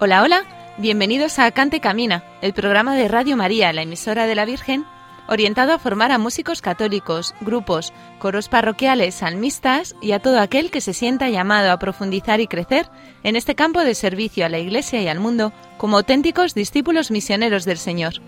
[0.00, 0.44] Hola, hola,
[0.76, 4.86] bienvenidos a Cante Camina, el programa de Radio María, la emisora de la Virgen,
[5.26, 10.80] orientado a formar a músicos católicos, grupos, coros parroquiales, salmistas y a todo aquel que
[10.80, 12.88] se sienta llamado a profundizar y crecer
[13.24, 17.64] en este campo de servicio a la Iglesia y al mundo como auténticos discípulos misioneros
[17.64, 18.22] del Señor.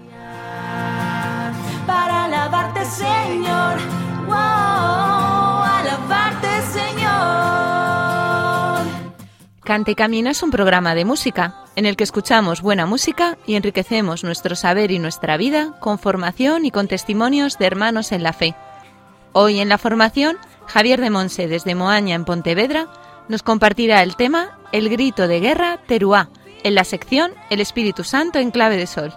[9.70, 14.24] Cante Camina es un programa de música en el que escuchamos buena música y enriquecemos
[14.24, 18.56] nuestro saber y nuestra vida con formación y con testimonios de hermanos en la fe.
[19.32, 22.88] Hoy en la formación, Javier de Monse desde Moaña en Pontevedra
[23.28, 26.30] nos compartirá el tema El grito de guerra Teruá
[26.64, 29.14] en la sección El Espíritu Santo en clave de sol.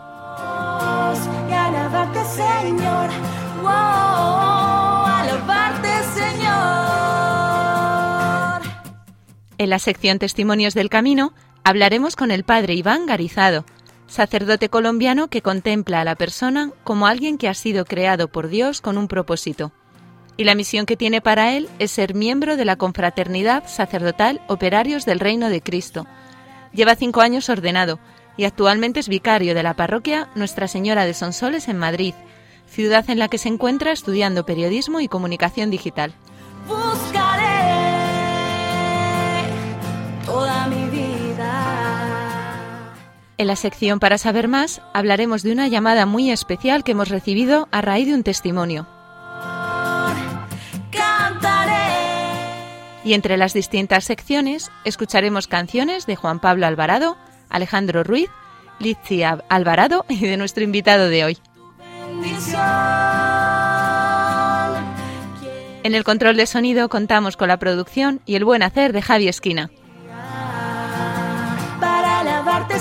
[9.63, 11.31] En la sección Testimonios del Camino
[11.63, 13.63] hablaremos con el padre Iván Garizado,
[14.07, 18.81] sacerdote colombiano que contempla a la persona como alguien que ha sido creado por Dios
[18.81, 19.71] con un propósito.
[20.35, 25.05] Y la misión que tiene para él es ser miembro de la confraternidad sacerdotal Operarios
[25.05, 26.07] del Reino de Cristo.
[26.73, 27.99] Lleva cinco años ordenado
[28.35, 32.15] y actualmente es vicario de la parroquia Nuestra Señora de Sonsoles en Madrid,
[32.67, 36.13] ciudad en la que se encuentra estudiando periodismo y comunicación digital.
[40.25, 42.13] Toda mi vida.
[43.37, 47.67] En la sección Para saber más hablaremos de una llamada muy especial que hemos recibido
[47.71, 48.87] a raíz de un testimonio.
[53.05, 57.17] Y entre las distintas secciones escucharemos canciones de Juan Pablo Alvarado,
[57.49, 58.29] Alejandro Ruiz,
[58.79, 61.37] Litzia Alvarado y de nuestro invitado de hoy.
[65.83, 69.27] En el control de sonido contamos con la producción y el buen hacer de Javi
[69.27, 69.69] Esquina.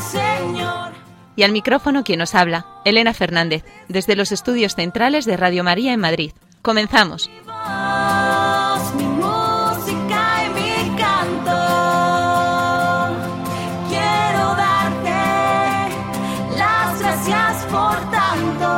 [0.03, 0.93] Señor.
[1.37, 5.93] Y al micrófono quien nos habla, Elena Fernández, desde los estudios centrales de Radio María
[5.93, 6.33] en Madrid.
[6.63, 7.31] Comenzamos.
[7.47, 11.59] voz, mi música y mi canto.
[13.89, 15.91] Quiero darte
[16.57, 18.71] las gracias por tanto.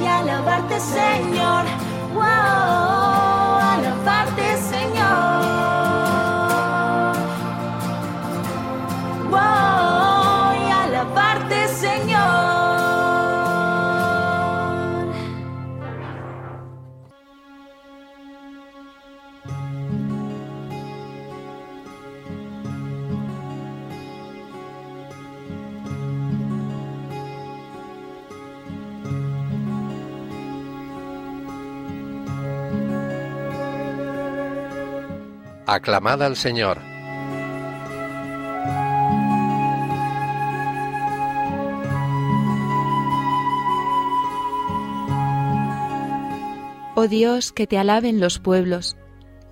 [0.00, 1.64] y alabarte, Señor.
[2.12, 2.89] Wow,
[35.72, 36.78] Aclamad al Señor.
[46.96, 48.96] Oh Dios, que te alaben los pueblos,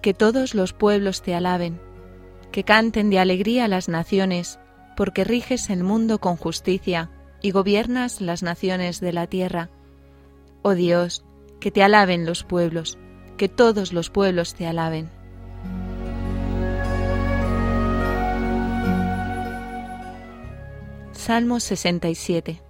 [0.03, 1.81] que todos los pueblos te alaben,
[2.51, 4.59] que canten de alegría las naciones,
[4.97, 7.11] porque riges el mundo con justicia
[7.43, 9.71] y gobiernas las naciones de la tierra.
[10.63, 11.25] Oh Dios,
[11.61, 12.99] que te alaben los pueblos,
[13.37, 15.17] que todos los pueblos te alaben.
[21.19, 22.68] Salmo 67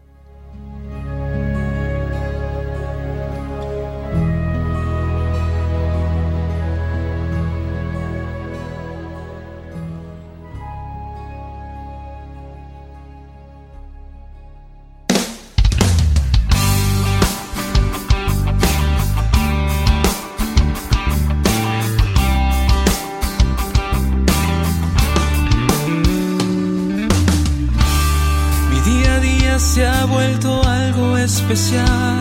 [29.75, 32.21] se ha vuelto algo especial.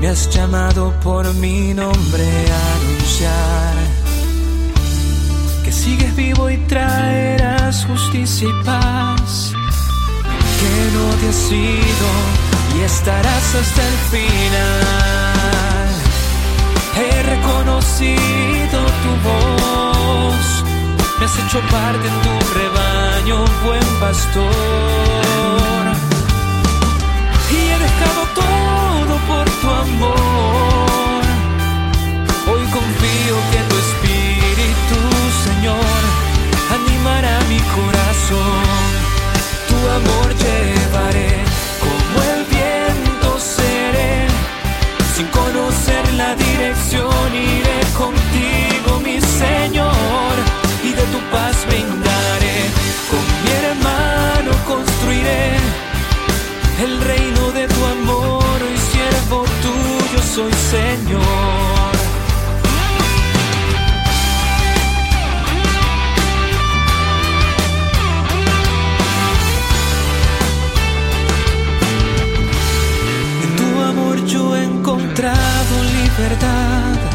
[0.00, 2.26] Me has llamado por mi nombre
[2.58, 3.74] a anunciar
[5.64, 9.52] que sigues vivo y traerás justicia y paz.
[10.60, 12.08] que no te has ido
[12.76, 15.88] y estarás hasta el final.
[17.00, 20.53] He reconocido tu voz,
[21.24, 25.84] has hecho parte de tu rebaño, buen pastor.
[27.50, 31.22] Y he dejado todo por tu amor.
[32.50, 34.98] Hoy confío que tu espíritu,
[35.46, 36.00] Señor,
[36.78, 38.66] animará mi corazón.
[39.68, 41.32] Tu amor llevaré
[41.84, 44.26] como el viento seré.
[45.14, 48.23] Sin conocer la dirección iré contigo,
[51.66, 52.56] brindaré.
[53.10, 55.56] Con mi hermano construiré
[56.84, 61.94] el reino de tu amor y siervo tuyo soy Señor.
[73.44, 77.13] En tu amor yo he encontrado libertad.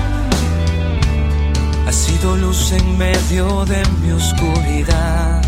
[2.20, 5.42] Sido luz en medio de mi oscuridad.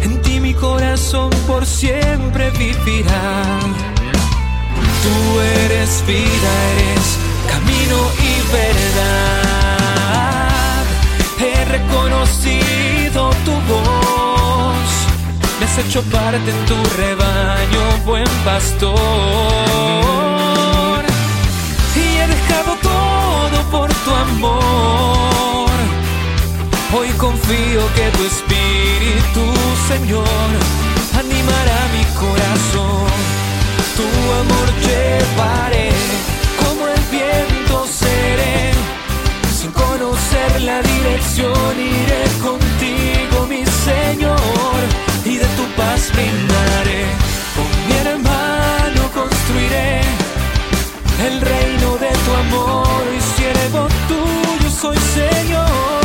[0.00, 3.60] En ti mi corazón por siempre vivirá.
[5.02, 7.18] Tú eres vida, eres
[7.50, 9.66] camino y verdad.
[11.38, 14.90] He reconocido tu voz.
[15.60, 20.41] Me has hecho parte en tu rebaño, buen pastor.
[23.72, 25.70] Por tu amor.
[26.94, 29.44] Hoy confío que tu espíritu,
[29.88, 30.48] Señor,
[31.22, 33.10] animará mi corazón.
[33.98, 34.08] Tu
[34.42, 35.90] amor llevaré,
[36.62, 38.72] como el viento seré.
[39.58, 44.80] Sin conocer la dirección iré contigo, mi Señor,
[45.24, 47.02] y de tu paz brindaré.
[47.56, 50.00] Con mi hermano construiré
[51.26, 52.81] el reino de tu amor
[54.82, 56.01] soy Señor.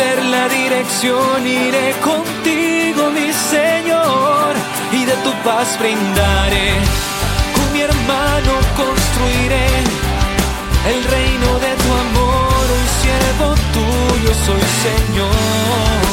[0.00, 4.54] Conocer la dirección iré contigo, mi Señor,
[4.92, 6.72] y de tu paz brindaré.
[7.54, 9.66] Con mi hermano construiré
[10.92, 16.09] el reino de tu amor, un siervo tuyo soy Señor.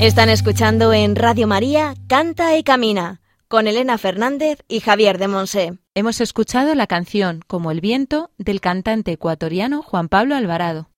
[0.00, 5.78] Están escuchando en Radio María Canta y Camina con Elena Fernández y Javier de Monse.
[5.94, 10.88] Hemos escuchado la canción Como el viento del cantante ecuatoriano Juan Pablo Alvarado.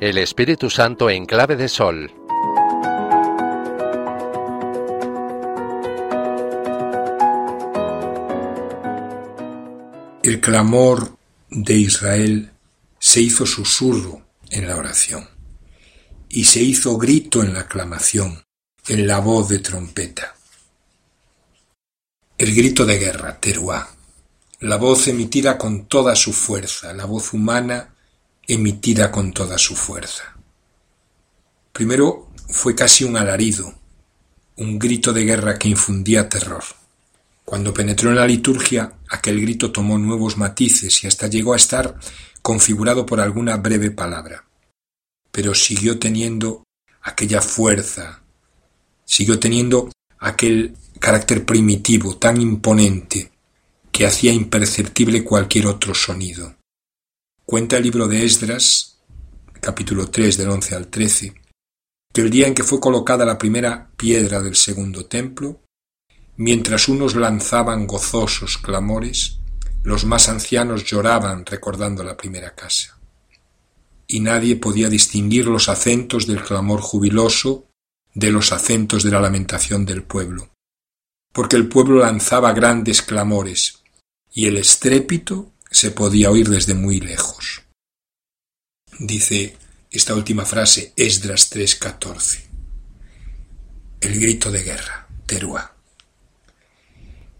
[0.00, 2.12] El Espíritu Santo en clave de sol.
[10.34, 11.16] El clamor
[11.48, 12.50] de Israel
[12.98, 15.28] se hizo susurro en la oración
[16.28, 18.42] y se hizo grito en la aclamación,
[18.88, 20.34] en la voz de trompeta.
[22.36, 23.88] El grito de guerra, teruá,
[24.58, 27.94] la voz emitida con toda su fuerza, la voz humana
[28.44, 30.36] emitida con toda su fuerza.
[31.72, 33.72] Primero fue casi un alarido,
[34.56, 36.64] un grito de guerra que infundía terror.
[37.44, 41.98] Cuando penetró en la liturgia, aquel grito tomó nuevos matices y hasta llegó a estar
[42.40, 44.46] configurado por alguna breve palabra.
[45.30, 46.64] Pero siguió teniendo
[47.02, 48.22] aquella fuerza,
[49.04, 53.30] siguió teniendo aquel carácter primitivo tan imponente
[53.92, 56.56] que hacía imperceptible cualquier otro sonido.
[57.44, 58.98] Cuenta el libro de Esdras,
[59.60, 61.34] capítulo 3 del 11 al 13,
[62.12, 65.60] que el día en que fue colocada la primera piedra del segundo templo,
[66.36, 69.38] Mientras unos lanzaban gozosos clamores,
[69.84, 72.98] los más ancianos lloraban recordando la primera casa.
[74.08, 77.68] Y nadie podía distinguir los acentos del clamor jubiloso
[78.14, 80.50] de los acentos de la lamentación del pueblo,
[81.32, 83.82] porque el pueblo lanzaba grandes clamores,
[84.32, 87.62] y el estrépito se podía oír desde muy lejos.
[88.98, 89.56] Dice
[89.90, 92.48] esta última frase Esdras 3:14.
[94.00, 95.73] El grito de guerra, Teruá.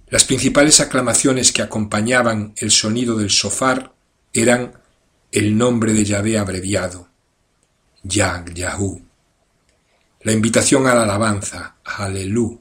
[0.09, 3.95] Las principales aclamaciones que acompañaban el sonido del sofar
[4.33, 4.75] eran
[5.33, 7.09] el nombre de Yahvé abreviado,
[8.03, 9.03] Yag Yahú,
[10.21, 12.61] la invitación a la alabanza, Alelú,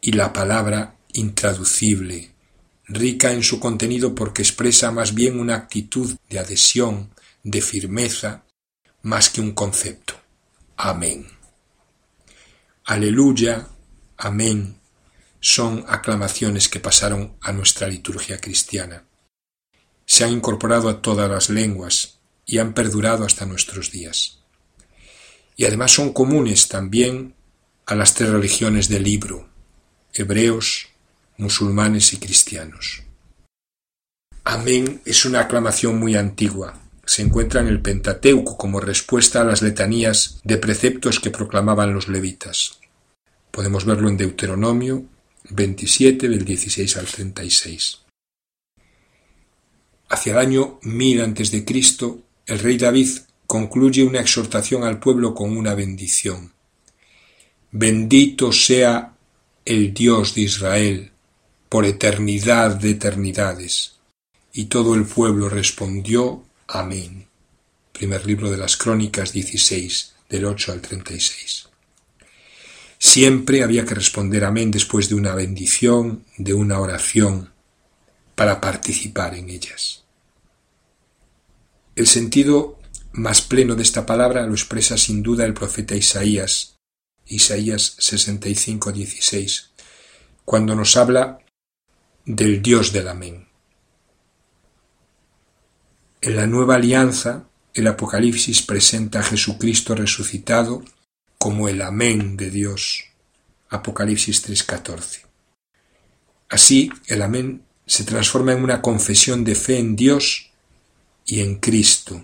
[0.00, 2.32] y la palabra intraducible,
[2.86, 8.44] rica en su contenido porque expresa más bien una actitud de adhesión, de firmeza,
[9.02, 10.14] más que un concepto.
[10.76, 11.26] Amén.
[12.84, 13.68] Aleluya,
[14.16, 14.79] amén,
[15.40, 19.04] son aclamaciones que pasaron a nuestra liturgia cristiana.
[20.06, 24.40] Se han incorporado a todas las lenguas y han perdurado hasta nuestros días
[25.60, 27.34] y además son comunes también
[27.84, 29.46] a las tres religiones del libro,
[30.14, 30.88] hebreos,
[31.36, 33.02] musulmanes y cristianos.
[34.42, 36.80] Amén es una aclamación muy antigua.
[37.04, 42.08] Se encuentra en el Pentateuco como respuesta a las letanías de preceptos que proclamaban los
[42.08, 42.78] levitas.
[43.50, 45.04] Podemos verlo en Deuteronomio
[45.50, 47.98] 27 del 16 al 36.
[50.08, 51.64] Hacia el año 1000 a.C.,
[52.46, 53.08] el rey David
[53.46, 56.52] concluye una exhortación al pueblo con una bendición.
[57.72, 59.14] Bendito sea
[59.64, 61.10] el Dios de Israel
[61.68, 63.96] por eternidad de eternidades.
[64.52, 67.26] Y todo el pueblo respondió Amén.
[67.92, 71.69] Primer libro de las Crónicas 16, del 8 al 36.
[73.02, 77.50] Siempre había que responder Amén después de una bendición, de una oración,
[78.34, 80.04] para participar en ellas.
[81.96, 82.78] El sentido
[83.12, 86.76] más pleno de esta palabra lo expresa sin duda el profeta Isaías,
[87.24, 89.70] Isaías 65, 16,
[90.44, 91.38] cuando nos habla
[92.26, 93.48] del Dios del Amén.
[96.20, 100.84] En la nueva alianza, el Apocalipsis presenta a Jesucristo resucitado
[101.40, 103.04] como el Amén de Dios.
[103.70, 105.24] Apocalipsis 3:14.
[106.50, 110.50] Así, el Amén se transforma en una confesión de fe en Dios
[111.24, 112.22] y en Cristo,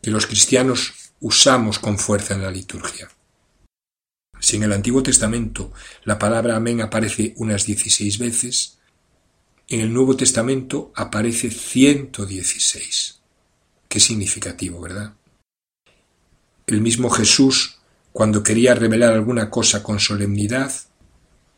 [0.00, 3.10] que los cristianos usamos con fuerza en la liturgia.
[4.40, 5.70] Si en el Antiguo Testamento
[6.04, 8.78] la palabra amén aparece unas 16 veces,
[9.68, 13.20] en el Nuevo Testamento aparece 116.
[13.88, 15.14] Qué significativo, ¿verdad?
[16.66, 17.81] El mismo Jesús,
[18.12, 20.72] cuando quería revelar alguna cosa con solemnidad,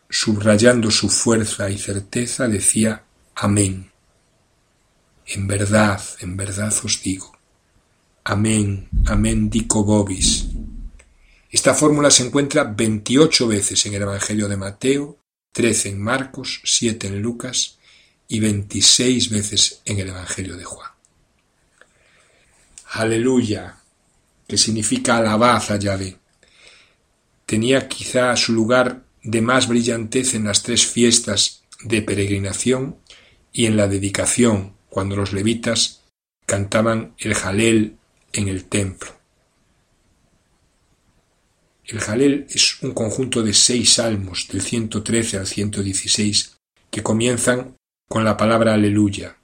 [0.08, 3.02] subrayando su fuerza y certeza, decía
[3.34, 3.90] Amén.
[5.26, 7.32] En verdad, en verdad os digo.
[8.24, 10.46] Amén, amén dico vobis.
[11.50, 15.18] Esta fórmula se encuentra 28 veces en el Evangelio de Mateo,
[15.52, 17.78] 13 en Marcos, 7 en Lucas
[18.28, 20.90] y 26 veces en el Evangelio de Juan.
[22.92, 23.76] Aleluya,
[24.46, 26.16] que significa alabad a Yahvé.
[27.46, 32.98] Tenía quizá su lugar de más brillantez en las tres fiestas de peregrinación
[33.52, 36.02] y en la dedicación, cuando los levitas
[36.46, 37.96] cantaban el Jalel
[38.32, 39.10] en el templo.
[41.84, 46.56] El Jalel es un conjunto de seis salmos del 113 al 116
[46.90, 47.76] que comienzan
[48.08, 49.36] con la palabra aleluya.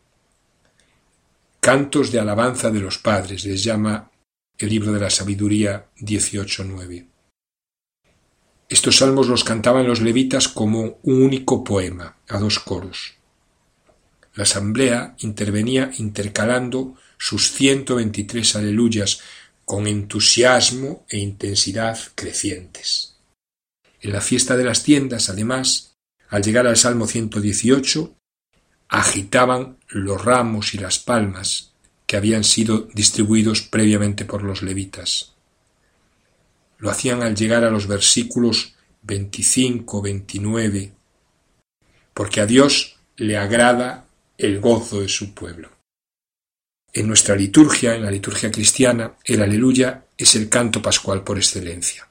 [1.60, 4.10] Cantos de alabanza de los padres les llama
[4.56, 7.09] el libro de la sabiduría 18.9.
[8.70, 13.14] Estos salmos los cantaban los levitas como un único poema, a dos coros.
[14.36, 19.22] La asamblea intervenía intercalando sus ciento veintitrés aleluyas
[19.64, 23.16] con entusiasmo e intensidad crecientes.
[24.00, 25.96] En la fiesta de las tiendas, además,
[26.28, 28.14] al llegar al Salmo 118,
[28.88, 31.72] agitaban los ramos y las palmas
[32.06, 35.29] que habían sido distribuidos previamente por los levitas.
[36.80, 40.92] Lo hacían al llegar a los versículos 25, 29,
[42.12, 44.06] porque a Dios le agrada
[44.36, 45.70] el gozo de su pueblo.
[46.92, 52.08] En nuestra liturgia, en la liturgia cristiana, el aleluya es el canto pascual por excelencia.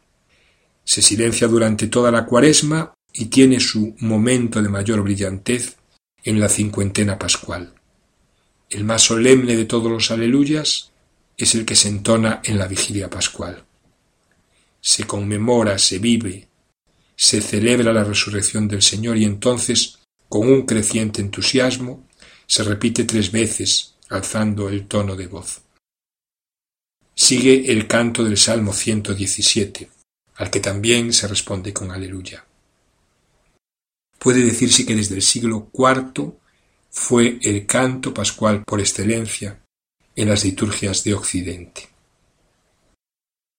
[0.83, 5.77] Se silencia durante toda la cuaresma y tiene su momento de mayor brillantez
[6.23, 7.73] en la cincuentena pascual.
[8.69, 10.91] El más solemne de todos los aleluyas
[11.37, 13.65] es el que se entona en la vigilia pascual.
[14.81, 16.47] Se conmemora, se vive,
[17.15, 22.07] se celebra la resurrección del Señor y entonces, con un creciente entusiasmo,
[22.47, 25.61] se repite tres veces alzando el tono de voz.
[27.13, 29.89] Sigue el canto del Salmo 117,
[30.35, 32.45] al que también se responde con aleluya.
[34.17, 36.33] Puede decirse que desde el siglo IV
[36.89, 39.61] fue el canto pascual por excelencia
[40.15, 41.89] en las liturgias de Occidente.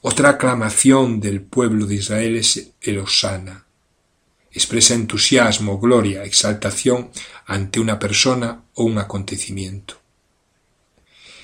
[0.02, 3.66] Otra aclamación del pueblo de Israel es el Osana.
[4.50, 7.10] Expresa entusiasmo, gloria, exaltación
[7.44, 10.00] ante una persona o un acontecimiento.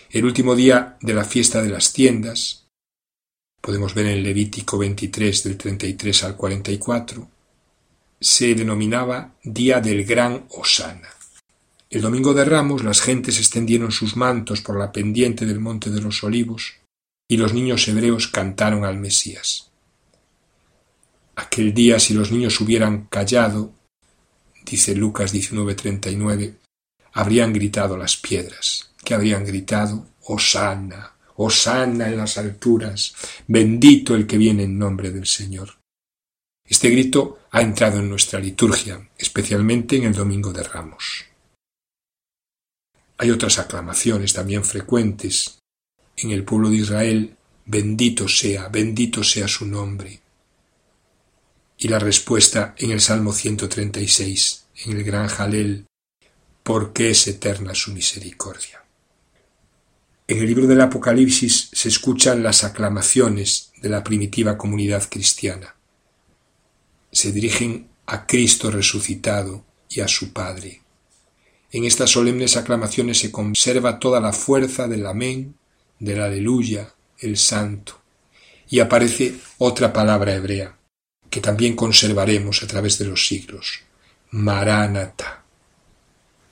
[0.08, 2.66] El último día de la fiesta de las tiendas,
[3.60, 7.28] podemos ver en Levítico 23 del 33 al 44,
[8.18, 11.10] se denominaba Día del Gran Osana.
[11.90, 16.00] El domingo de Ramos las gentes extendieron sus mantos por la pendiente del Monte de
[16.00, 16.85] los Olivos
[17.28, 19.70] y los niños hebreos cantaron al Mesías.
[21.34, 23.72] Aquel día si los niños hubieran callado,
[24.64, 26.56] dice Lucas 19:39,
[27.12, 33.14] habrían gritado las piedras, que habrían gritado, Osana, Osana en las alturas,
[33.46, 35.78] bendito el que viene en nombre del Señor.
[36.64, 41.26] Este grito ha entrado en nuestra liturgia, especialmente en el Domingo de Ramos.
[43.18, 45.58] Hay otras aclamaciones también frecuentes
[46.16, 50.20] en el pueblo de Israel, bendito sea, bendito sea su nombre.
[51.78, 55.86] Y la respuesta en el Salmo 136, en el gran Jalel,
[56.62, 58.82] porque es eterna su misericordia.
[60.28, 65.76] En el libro del Apocalipsis se escuchan las aclamaciones de la primitiva comunidad cristiana.
[67.12, 70.82] Se dirigen a Cristo resucitado y a su Padre.
[71.70, 75.54] En estas solemnes aclamaciones se conserva toda la fuerza del amén,
[75.98, 78.00] del aleluya, el santo,
[78.68, 80.76] y aparece otra palabra hebrea,
[81.30, 83.80] que también conservaremos a través de los siglos,
[84.30, 85.44] Maránata,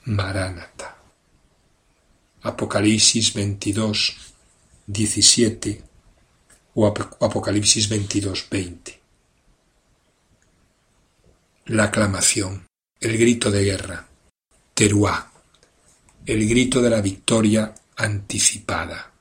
[0.05, 0.95] Maránata.
[2.43, 4.15] Apocalipsis 22,
[4.85, 5.83] 17
[6.75, 9.01] o Apocalipsis 22, 20.
[11.65, 12.67] La aclamación,
[12.99, 14.07] el grito de guerra,
[14.75, 15.31] Teruá,
[16.25, 19.14] el grito de la victoria anticipada.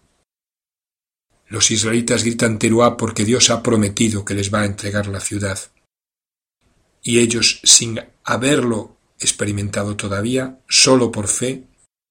[1.55, 5.57] Los israelitas gritan Teruá porque Dios ha prometido que les va a entregar la ciudad.
[7.01, 11.62] Y ellos, sin haberlo experimentado todavía, solo por fe,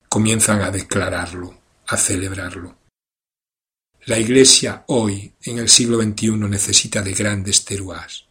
[0.07, 2.77] comienzan a declararlo, a celebrarlo.
[4.05, 8.23] La Iglesia hoy, en el siglo XXI, necesita de grandes teruás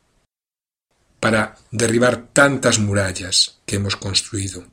[1.20, 4.64] para derribar tantas murallas que hemos construido.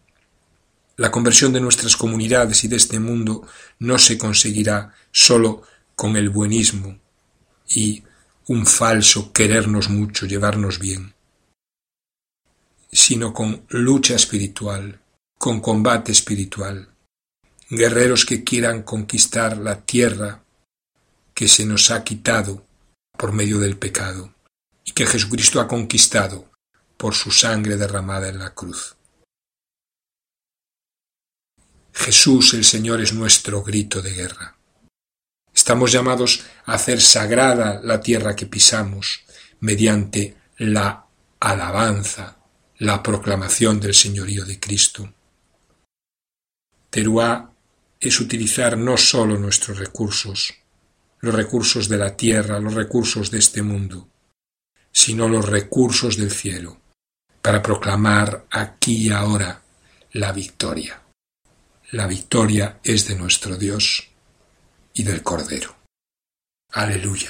[0.95, 3.45] La conversión de nuestras comunidades y de este mundo
[3.79, 5.63] no se conseguirá solo
[5.99, 6.97] con el buenismo
[7.67, 8.01] y
[8.47, 11.13] un falso querernos mucho, llevarnos bien,
[12.89, 15.01] sino con lucha espiritual,
[15.37, 16.87] con combate espiritual,
[17.69, 20.41] guerreros que quieran conquistar la tierra
[21.33, 22.65] que se nos ha quitado
[23.17, 24.33] por medio del pecado
[24.85, 26.49] y que Jesucristo ha conquistado
[26.95, 28.95] por su sangre derramada en la cruz.
[31.91, 34.58] Jesús el Señor es nuestro grito de guerra.
[35.69, 39.21] Estamos llamados a hacer sagrada la tierra que pisamos
[39.59, 41.05] mediante la
[41.39, 42.39] alabanza,
[42.79, 45.13] la proclamación del señorío de Cristo.
[46.89, 47.53] Teruá
[47.99, 50.55] es utilizar no sólo nuestros recursos,
[51.19, 54.09] los recursos de la tierra, los recursos de este mundo,
[54.91, 56.81] sino los recursos del cielo,
[57.43, 59.61] para proclamar aquí y ahora
[60.13, 60.99] la victoria.
[61.91, 64.08] La victoria es de nuestro Dios
[64.99, 65.73] y del Cordero.
[66.73, 67.29] Aleluya.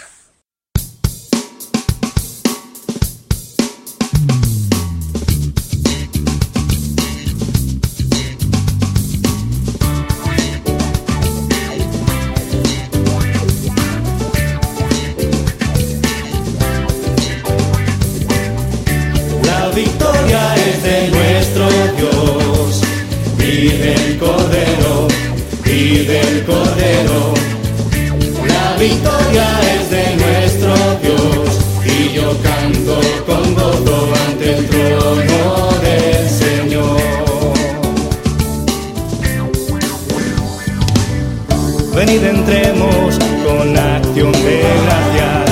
[41.99, 45.51] Venid entremos con acción de gracias.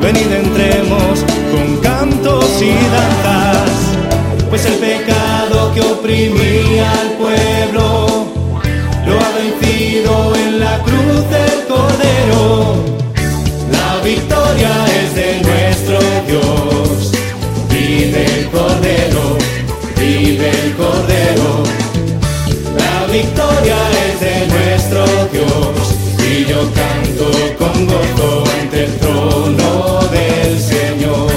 [0.00, 3.70] Venid entremos con cantos y danzas.
[4.50, 6.43] Pues el pecado que oprimía
[26.72, 31.30] canto con gozo ante el trono del Señor.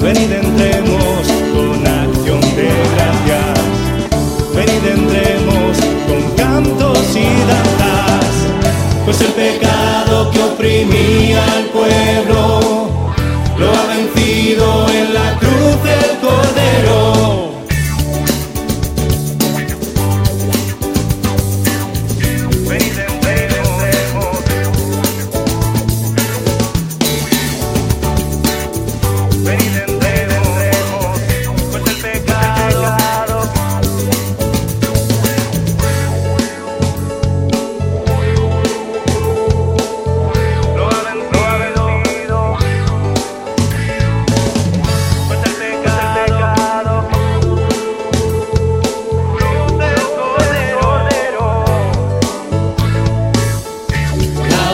[0.00, 3.60] Venid entremos con acción de gracias,
[4.54, 5.76] venid entremos
[6.08, 8.34] con cantos y danzas,
[9.04, 12.60] pues el pecado que oprimía al pueblo
[13.58, 14.91] lo ha vencido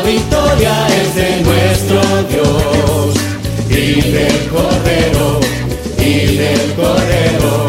[0.09, 2.01] victoria es de nuestro
[2.33, 3.15] Dios
[3.69, 5.41] y del Cordero
[5.99, 7.67] y del Cordero.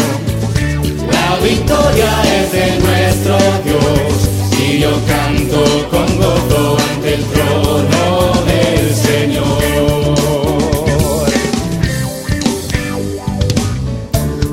[1.11, 4.13] La victoria es de nuestro Dios
[4.57, 8.03] y yo canto con gozo ante el trono
[8.49, 9.59] del Señor.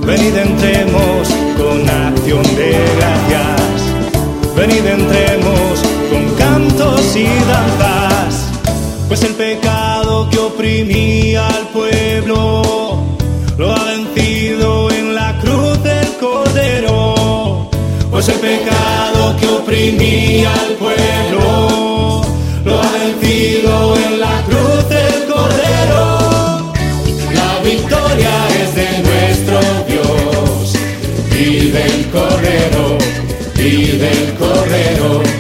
[0.05, 3.79] Venid entremos con acción de gracias.
[4.57, 5.46] Venid entremos
[7.17, 8.51] y danzas.
[9.09, 13.03] Pues el pecado que oprimía al pueblo
[13.57, 17.71] lo ha vencido en la cruz del Cordero.
[18.11, 22.23] Pues el pecado que oprimía al pueblo
[22.65, 26.73] lo ha vencido en la cruz del Cordero.
[27.33, 30.75] La victoria es de nuestro Dios
[31.33, 32.99] y del Cordero
[33.57, 35.36] y del Cordero.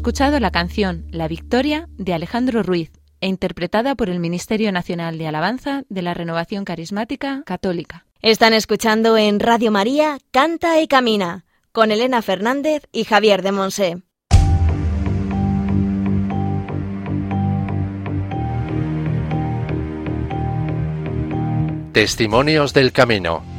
[0.00, 5.26] Escuchado la canción La Victoria de Alejandro Ruiz e interpretada por el Ministerio Nacional de
[5.26, 8.06] Alabanza de la Renovación Carismática Católica.
[8.22, 14.02] Están escuchando en Radio María Canta y Camina con Elena Fernández y Javier de Monse.
[21.92, 23.49] Testimonios del Camino.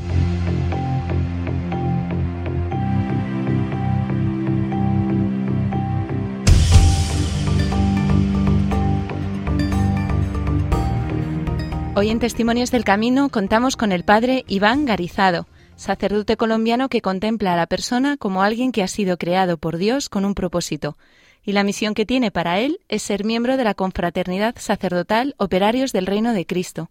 [11.93, 17.51] Hoy en Testimonios del Camino contamos con el padre Iván Garizado, sacerdote colombiano que contempla
[17.51, 20.97] a la persona como alguien que ha sido creado por Dios con un propósito,
[21.43, 25.91] y la misión que tiene para él es ser miembro de la confraternidad sacerdotal Operarios
[25.91, 26.89] del Reino de Cristo.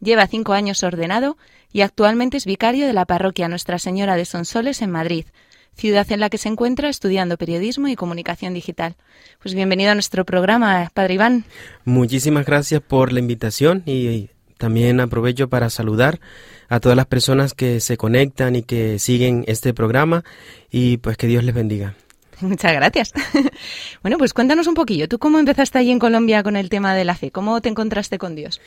[0.00, 1.36] Lleva cinco años ordenado
[1.72, 5.26] y actualmente es vicario de la parroquia Nuestra Señora de Sonsoles en Madrid,
[5.74, 8.96] ciudad en la que se encuentra estudiando periodismo y comunicación digital.
[9.40, 11.44] Pues bienvenido a nuestro programa, Padre Iván.
[11.84, 16.20] Muchísimas gracias por la invitación y también aprovecho para saludar
[16.68, 20.24] a todas las personas que se conectan y que siguen este programa
[20.70, 21.94] y pues que Dios les bendiga.
[22.40, 23.12] Muchas gracias.
[24.02, 25.08] bueno, pues cuéntanos un poquillo.
[25.08, 27.30] ¿Tú cómo empezaste allí en Colombia con el tema de la fe?
[27.30, 28.60] ¿Cómo te encontraste con Dios?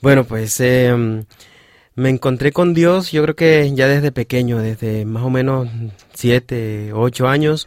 [0.00, 1.24] Bueno, pues eh,
[1.98, 5.68] me encontré con Dios yo creo que ya desde pequeño, desde más o menos
[6.14, 7.66] siete, ocho años,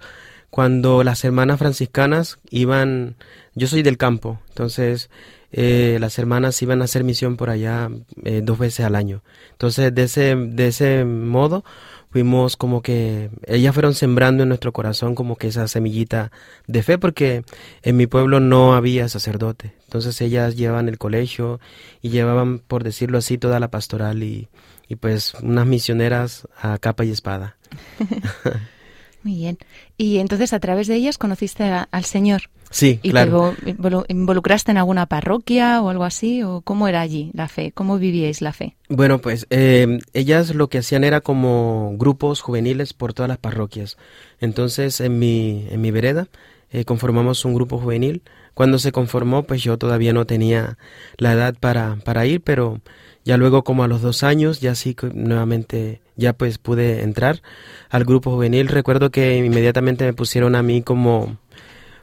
[0.50, 3.16] cuando las hermanas franciscanas iban,
[3.56, 5.10] yo soy del campo, entonces
[5.52, 7.90] eh, las hermanas iban a hacer misión por allá
[8.24, 9.22] eh, dos veces al año.
[9.52, 11.66] Entonces de ese, de ese modo
[12.12, 16.32] fuimos como que ellas fueron sembrando en nuestro corazón como que esa semillita
[16.68, 17.44] de fe porque
[17.82, 19.74] en mi pueblo no había sacerdote.
[19.86, 21.60] Entonces ellas llevaban el colegio
[22.02, 24.50] y llevaban, por decirlo así, toda la pastoral y,
[24.88, 27.58] y pues unas misioneras a capa y espada.
[29.24, 29.58] Muy bien.
[29.98, 32.44] Y entonces a través de ellas conociste a- al Señor.
[32.72, 33.56] Sí, ¿Y claro.
[33.66, 36.42] te involu- involucraste en alguna parroquia o algo así?
[36.44, 37.72] ¿O cómo era allí la fe?
[37.74, 38.78] ¿Cómo vivíais la fe?
[38.88, 43.98] Bueno, pues eh, ellas lo que hacían era como grupos juveniles por todas las parroquias.
[44.40, 46.28] Entonces, en mi, en mi vereda
[46.72, 48.22] eh, conformamos un grupo juvenil.
[48.54, 50.78] Cuando se conformó, pues yo todavía no tenía
[51.18, 52.80] la edad para, para ir, pero
[53.24, 57.42] ya luego como a los dos años, ya sí nuevamente, ya pues pude entrar
[57.90, 58.68] al grupo juvenil.
[58.68, 61.38] Recuerdo que inmediatamente me pusieron a mí como,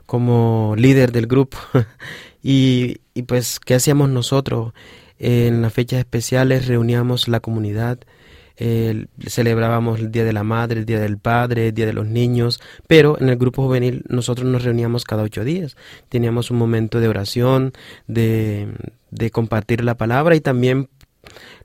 [0.06, 1.58] como líder del grupo.
[2.42, 4.72] y, y pues, ¿qué hacíamos nosotros?
[5.18, 7.98] En las fechas especiales reuníamos la comunidad,
[9.26, 12.60] celebrábamos el Día de la Madre, el Día del Padre, el Día de los Niños,
[12.86, 15.76] pero en el grupo juvenil nosotros nos reuníamos cada ocho días.
[16.08, 17.72] Teníamos un momento de oración,
[18.06, 18.68] de,
[19.10, 20.88] de compartir la palabra y también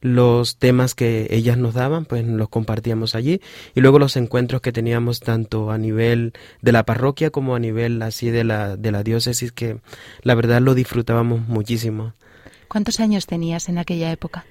[0.03, 3.41] los temas que ellas nos daban, pues los compartíamos allí
[3.73, 8.01] y luego los encuentros que teníamos tanto a nivel de la parroquia como a nivel
[8.01, 9.77] así de la, de la diócesis que
[10.21, 12.13] la verdad lo disfrutábamos muchísimo.
[12.67, 14.45] ¿Cuántos años tenías en aquella época?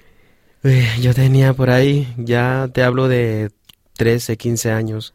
[0.63, 3.51] Eh, yo tenía por ahí, ya te hablo de
[3.97, 5.13] 13, 15 años,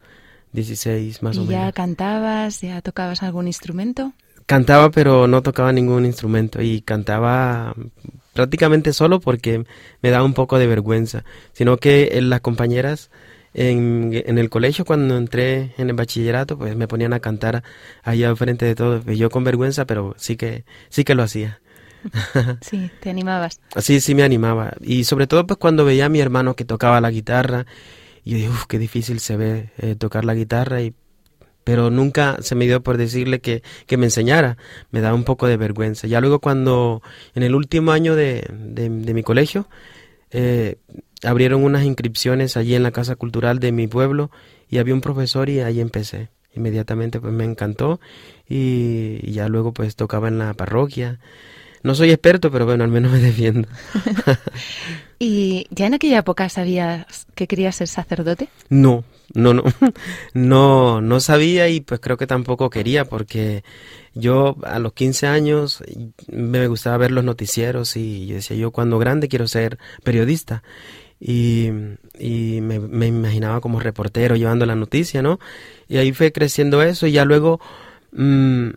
[0.53, 1.73] 16 más ¿Y o ya menos.
[1.73, 4.13] cantabas, ya tocabas algún instrumento?
[4.45, 7.75] Cantaba pero no tocaba ningún instrumento y cantaba
[8.33, 9.63] prácticamente solo porque
[10.01, 13.09] me daba un poco de vergüenza, sino que eh, las compañeras
[13.53, 17.63] en, en el colegio cuando entré en el bachillerato pues me ponían a cantar
[18.03, 21.23] allá al frente de todos, Pues yo con vergüenza pero sí que sí que lo
[21.23, 21.59] hacía.
[22.61, 23.59] Sí, te animabas.
[23.75, 24.73] Así sí me animaba.
[24.81, 27.65] Y sobre todo pues cuando veía a mi hermano que tocaba la guitarra,
[28.23, 30.93] y yo dije, uff, qué difícil se ve eh, tocar la guitarra, y,
[31.69, 34.57] pero nunca se me dio por decirle que, que me enseñara.
[34.89, 36.07] Me daba un poco de vergüenza.
[36.07, 37.03] Ya luego cuando,
[37.35, 39.67] en el último año de, de, de mi colegio,
[40.31, 40.77] eh,
[41.23, 44.31] abrieron unas inscripciones allí en la Casa Cultural de mi pueblo,
[44.67, 46.29] y había un profesor y ahí empecé.
[46.55, 47.99] Inmediatamente pues me encantó
[48.47, 51.19] y, y ya luego pues tocaba en la parroquia.
[51.83, 53.67] No soy experto, pero bueno, al menos me defiendo.
[55.19, 58.49] ¿Y ya en aquella época sabías que querías ser sacerdote?
[58.69, 59.63] No, no, no,
[60.33, 63.63] no, no sabía y pues creo que tampoco quería porque
[64.15, 65.83] yo a los 15 años
[66.27, 70.63] me gustaba ver los noticieros y decía yo cuando grande quiero ser periodista
[71.19, 71.69] y,
[72.17, 75.39] y me, me imaginaba como reportero llevando la noticia, ¿no?
[75.87, 77.59] Y ahí fue creciendo eso y ya luego,
[78.13, 78.69] mm,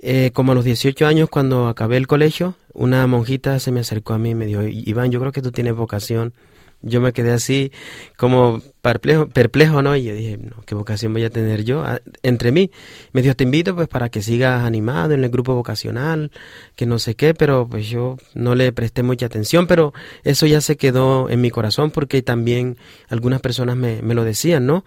[0.00, 4.12] eh, como a los 18 años cuando acabé el colegio, una monjita se me acercó
[4.12, 6.34] a mí y me dijo, Iván, yo creo que tú tienes vocación.
[6.80, 7.72] Yo me quedé así
[8.16, 9.96] como perplejo, perplejo, ¿no?
[9.96, 12.70] Y yo dije, no, ¿qué vocación voy a tener yo ah, entre mí?
[13.12, 16.30] Me dijo, te invito pues para que sigas animado en el grupo vocacional,
[16.76, 20.60] que no sé qué, pero pues yo no le presté mucha atención, pero eso ya
[20.60, 22.76] se quedó en mi corazón porque también
[23.08, 24.84] algunas personas me, me lo decían, ¿no?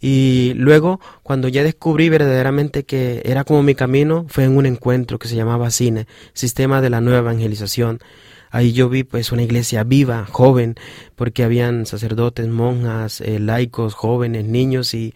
[0.00, 5.18] Y luego, cuando ya descubrí verdaderamente que era como mi camino, fue en un encuentro
[5.18, 8.00] que se llamaba Cine, Sistema de la Nueva Evangelización.
[8.50, 10.74] Ahí yo vi pues una iglesia viva, joven,
[11.16, 15.14] porque habían sacerdotes, monjas, eh, laicos, jóvenes, niños y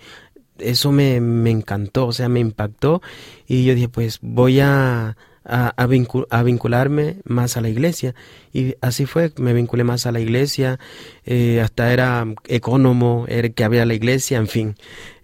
[0.58, 3.02] eso me, me encantó, o sea, me impactó.
[3.46, 8.14] Y yo dije pues voy a, a, a, vincu- a vincularme más a la iglesia
[8.52, 10.78] y así fue, me vinculé más a la iglesia,
[11.24, 14.74] eh, hasta era ecónomo, era el que había la iglesia, en fin,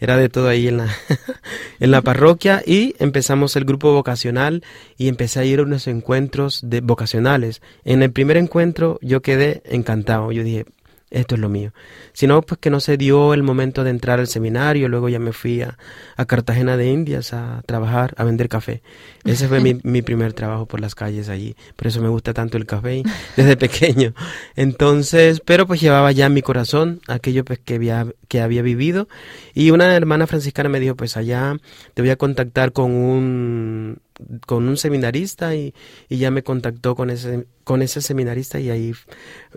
[0.00, 0.88] era de todo ahí en la,
[1.80, 4.62] en la parroquia y empezamos el grupo vocacional
[4.98, 7.62] y empecé a ir a unos encuentros de vocacionales.
[7.84, 10.66] En el primer encuentro yo quedé encantado, yo dije,
[11.10, 11.72] esto es lo mío.
[12.12, 15.18] Si no, pues que no se dio el momento de entrar al seminario, luego ya
[15.18, 15.76] me fui a,
[16.16, 18.82] a Cartagena de Indias a trabajar, a vender café.
[19.24, 21.56] Ese fue mi, mi primer trabajo por las calles allí.
[21.74, 23.02] Por eso me gusta tanto el café
[23.36, 24.14] desde pequeño.
[24.54, 29.08] Entonces, pero pues llevaba ya en mi corazón aquello pues que había, que había vivido.
[29.52, 31.56] Y una hermana franciscana me dijo, pues allá
[31.94, 33.98] te voy a contactar con un
[34.46, 35.74] con un seminarista y,
[36.08, 38.92] y ya me contactó con ese con ese seminarista y ahí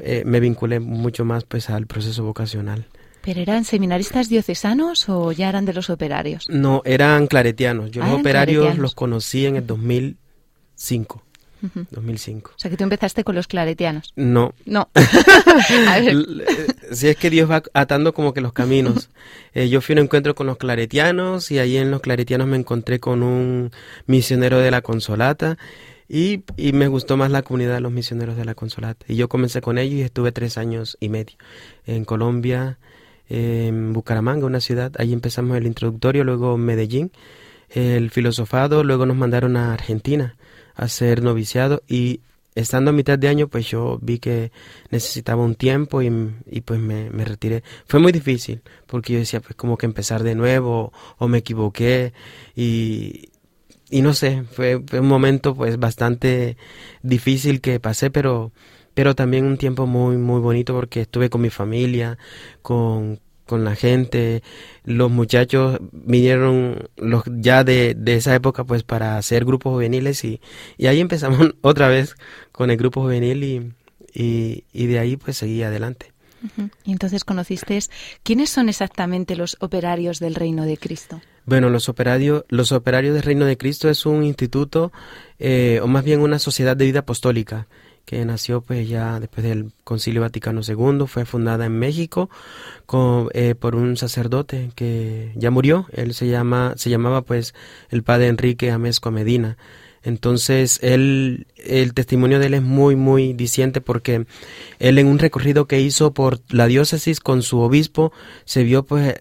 [0.02, 2.86] eh, me vinculé mucho más pues al proceso vocacional.
[3.22, 6.50] ¿Pero eran seminaristas diocesanos o ya eran de los operarios?
[6.50, 7.90] No, eran claretianos.
[7.92, 8.82] Yo Ah, los eran operarios claretianos.
[8.82, 11.24] los conocí en el 2005.
[11.92, 12.52] 2005.
[12.56, 14.12] O sea, que tú empezaste con los claretianos.
[14.16, 14.54] No.
[14.66, 14.90] No.
[15.90, 19.10] A ver, L- eh, Si es que Dios va atando como que los caminos.
[19.56, 22.58] Eh, yo fui a un encuentro con los claretianos y ahí en los claretianos me
[22.58, 23.70] encontré con un
[24.08, 25.60] misionero de la Consolata
[26.10, 29.06] y, y me gustó más la comunidad de los misioneros de la Consolata.
[29.08, 31.36] Y yo comencé con ellos y estuve tres años y medio
[31.86, 32.80] en Colombia,
[33.30, 34.92] en Bucaramanga, una ciudad.
[34.98, 37.12] Ahí empezamos el introductorio, luego Medellín,
[37.70, 40.36] el filosofado, luego nos mandaron a Argentina
[40.76, 42.22] hacer noviciado y
[42.56, 44.52] estando a mitad de año pues yo vi que
[44.90, 46.12] necesitaba un tiempo y,
[46.50, 47.64] y pues me, me retiré.
[47.88, 52.14] Fue muy difícil porque yo decía pues como que empezar de nuevo o me equivoqué
[52.56, 53.30] y,
[53.90, 56.58] y no sé, fue, fue un momento pues bastante
[57.02, 58.52] difícil que pasé pero
[58.94, 62.18] pero también un tiempo muy muy bonito porque estuve con mi familia,
[62.62, 64.44] con con la gente,
[64.86, 70.42] los muchachos vinieron los ya de, de esa época pues para hacer grupos juveniles y,
[70.78, 72.16] y ahí empezamos otra vez
[72.52, 73.74] con el grupo juvenil y,
[74.14, 76.12] y, y de ahí pues seguí adelante.
[76.84, 77.80] y entonces conociste
[78.24, 81.22] quiénes son exactamente los operarios del reino de Cristo.
[81.46, 84.94] Bueno, los operarios, los operarios del Reino de Cristo es un instituto,
[85.40, 87.68] eh, o más bien una sociedad de vida apostólica,
[88.06, 92.30] que nació pues ya después del Concilio Vaticano II, fue fundada en México
[93.34, 97.54] eh, por un sacerdote que ya murió, él se llama, se llamaba pues
[97.90, 99.58] el padre Enrique Amezco Medina.
[100.04, 104.26] Entonces, él, el testimonio de él es muy, muy diciente porque
[104.80, 108.12] él en un recorrido que hizo por la diócesis con su obispo
[108.44, 109.16] se vio pues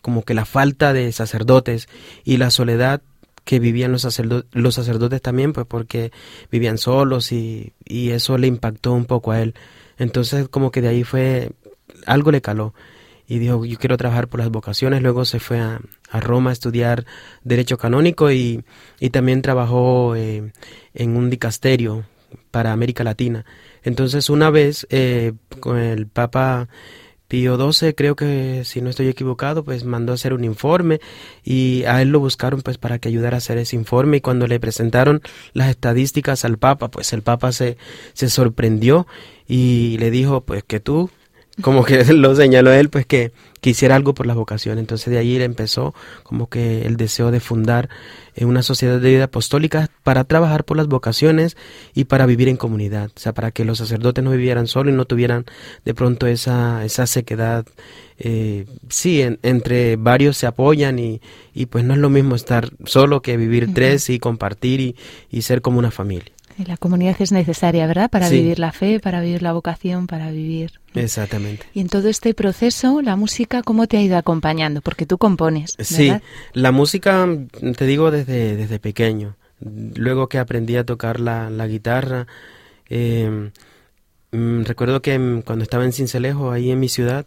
[0.00, 1.88] como que la falta de sacerdotes
[2.24, 3.02] y la soledad
[3.44, 4.06] que vivían los,
[4.52, 6.12] los sacerdotes también, pues porque
[6.50, 9.54] vivían solos y, y eso le impactó un poco a él.
[9.98, 11.50] Entonces como que de ahí fue,
[12.06, 12.74] algo le caló
[13.26, 15.02] y dijo, yo quiero trabajar por las vocaciones.
[15.02, 15.80] Luego se fue a,
[16.12, 17.06] Roma a estudiar
[17.44, 18.64] Derecho Canónico y,
[19.00, 20.52] y también trabajó eh,
[20.92, 22.04] en un dicasterio
[22.50, 23.44] para América Latina.
[23.82, 26.68] Entonces una vez eh, con el Papa
[27.32, 31.00] Pío XII, creo que si no estoy equivocado, pues mandó a hacer un informe
[31.42, 34.18] y a él lo buscaron pues para que ayudara a hacer ese informe.
[34.18, 35.22] Y cuando le presentaron
[35.54, 37.78] las estadísticas al Papa, pues el Papa se,
[38.12, 39.06] se sorprendió
[39.48, 41.08] y le dijo pues que tú
[41.60, 44.78] como que lo señaló él, pues que quisiera algo por la vocación.
[44.78, 47.88] Entonces de ahí empezó como que el deseo de fundar
[48.34, 51.56] eh, una sociedad de vida apostólica para trabajar por las vocaciones
[51.94, 53.10] y para vivir en comunidad.
[53.14, 55.44] O sea, para que los sacerdotes no vivieran solos y no tuvieran
[55.84, 57.66] de pronto esa, esa sequedad.
[58.18, 61.20] Eh, sí, entre varios se apoyan y,
[61.52, 64.96] y pues no es lo mismo estar solo que vivir tres y compartir y,
[65.30, 66.32] y ser como una familia.
[66.58, 68.10] La comunidad es necesaria, ¿verdad?
[68.10, 70.80] Para vivir la fe, para vivir la vocación, para vivir.
[70.94, 71.66] Exactamente.
[71.74, 74.82] Y en todo este proceso, la música, ¿cómo te ha ido acompañando?
[74.82, 75.76] Porque tú compones.
[75.76, 76.20] ¿verdad?
[76.20, 77.26] Sí, la música,
[77.76, 79.36] te digo, desde, desde pequeño.
[79.60, 82.26] Luego que aprendí a tocar la, la guitarra,
[82.88, 83.50] eh,
[84.32, 87.26] recuerdo que cuando estaba en Cincelejo, ahí en mi ciudad,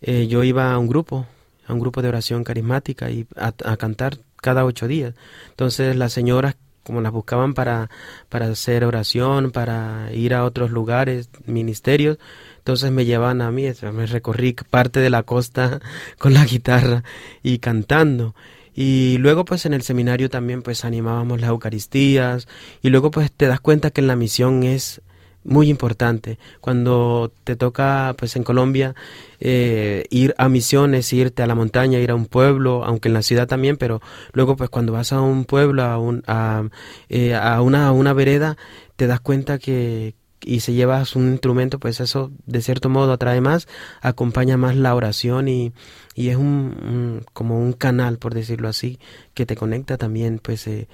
[0.00, 1.26] eh, yo iba a un grupo,
[1.66, 5.14] a un grupo de oración carismática y a, a cantar cada ocho días.
[5.50, 7.90] Entonces las señoras como las buscaban para,
[8.28, 12.18] para hacer oración, para ir a otros lugares, ministerios.
[12.58, 15.80] Entonces me llevaban a mí, me recorrí parte de la costa
[16.18, 17.02] con la guitarra
[17.42, 18.34] y cantando.
[18.74, 22.48] Y luego pues en el seminario también pues animábamos las Eucaristías
[22.82, 25.00] y luego pues te das cuenta que en la misión es
[25.44, 26.38] muy importante.
[26.60, 28.94] Cuando te toca, pues en Colombia,
[29.40, 33.22] eh, ir a misiones, irte a la montaña, ir a un pueblo, aunque en la
[33.22, 34.00] ciudad también, pero
[34.32, 36.64] luego pues cuando vas a un pueblo, a, un, a,
[37.08, 38.56] eh, a, una, a una vereda,
[38.96, 40.14] te das cuenta que
[40.46, 43.66] y se llevas un instrumento, pues eso de cierto modo atrae más,
[44.02, 45.72] acompaña más la oración y,
[46.14, 48.98] y es un, como un canal, por decirlo así,
[49.32, 50.88] que te conecta también pues eh,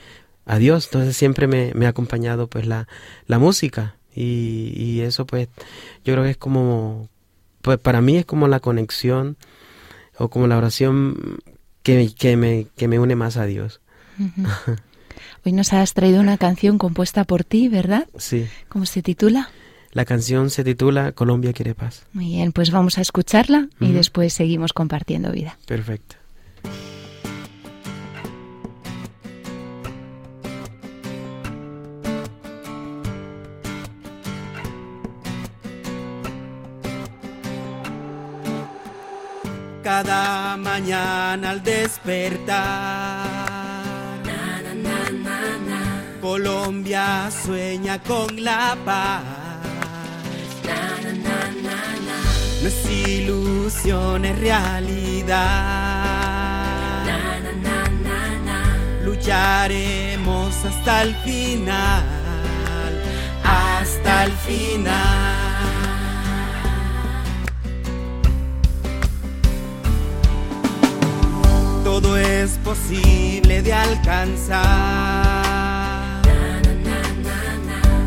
[0.47, 0.87] a Dios.
[0.87, 2.87] Entonces siempre me, me ha acompañado pues la,
[3.27, 5.49] la música y, y, eso pues
[6.05, 7.09] yo creo que es como,
[7.63, 9.37] pues para mí es como la conexión
[10.19, 11.39] o como la oración
[11.83, 13.81] que, que, me, que me une más a Dios.
[14.19, 14.79] Uh -huh.
[15.45, 18.07] Hoy nos has traído una canción compuesta por ti, ¿verdad?
[18.19, 18.47] Sí.
[18.69, 19.51] ¿Cómo se titula?
[19.93, 22.05] La canción se titula Colombia quiere paz.
[22.13, 23.93] Muy bien, pues vamos a escucharla y uh -huh.
[23.93, 25.59] después seguimos compartiendo vida.
[25.67, 26.17] Perfecto.
[39.91, 42.47] Cada mañana al despertar.
[44.29, 44.43] Na,
[44.87, 44.99] na,
[45.69, 45.81] na,
[46.21, 49.25] Colombia sueña con la paz.
[52.63, 55.41] No es ilusión, es realidad.
[59.05, 62.05] Lucharemos hasta el final,
[63.43, 65.40] hasta el final.
[71.91, 74.63] Todo es posible de alcanzar.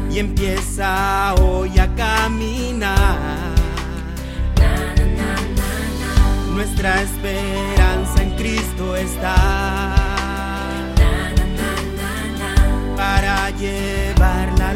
[0.09, 3.17] Y empieza hoy a caminar.
[6.53, 9.95] Nuestra esperanza en Cristo está.
[12.95, 14.73] Para llevarla a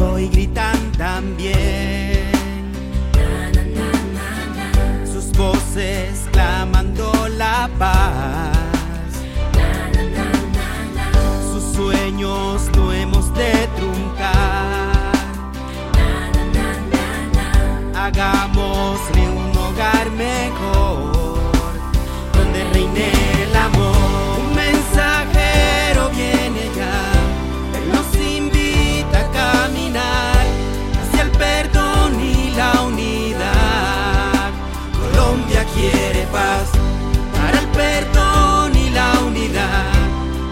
[0.00, 2.30] hoy gritan también.
[5.04, 8.56] Sus voces clamando la paz.
[11.52, 15.12] Sus sueños no hemos de truncar.
[17.94, 21.40] Hagámosle un hogar mejor.
[22.72, 23.10] camine
[23.42, 23.99] el amor.
[36.32, 36.70] Paz
[37.34, 39.92] para el perdón y la unidad.